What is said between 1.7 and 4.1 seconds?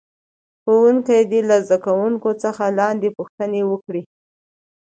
کوونکو څخه لاندې پوښتنې وکړي.